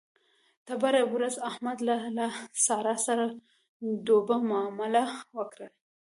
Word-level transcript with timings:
تېره 0.67 1.01
ورځ 1.13 1.35
احمد 1.49 1.77
له 1.87 1.95
له 2.17 2.27
سارا 2.65 2.95
سره 3.07 3.25
ډوبه 4.05 4.35
مامله 4.51 5.05
وکړه. 5.37 5.67